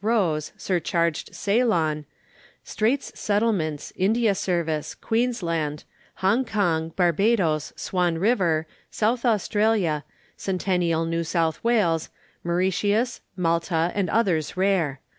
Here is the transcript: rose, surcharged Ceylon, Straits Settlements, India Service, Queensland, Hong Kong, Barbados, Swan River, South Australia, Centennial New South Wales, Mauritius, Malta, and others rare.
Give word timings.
rose, 0.03 0.51
surcharged 0.57 1.29
Ceylon, 1.35 2.05
Straits 2.63 3.11
Settlements, 3.13 3.93
India 3.95 4.33
Service, 4.33 4.95
Queensland, 4.95 5.83
Hong 6.15 6.43
Kong, 6.43 6.89
Barbados, 6.95 7.71
Swan 7.75 8.17
River, 8.17 8.65
South 8.89 9.23
Australia, 9.25 10.03
Centennial 10.35 11.05
New 11.05 11.23
South 11.23 11.63
Wales, 11.63 12.09
Mauritius, 12.43 13.21
Malta, 13.37 13.91
and 13.93 14.09
others 14.09 14.57
rare. 14.57 15.01